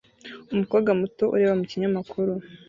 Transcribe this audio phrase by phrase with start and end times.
[0.53, 2.33] Umukobwa muto ureba mu kinyamakuru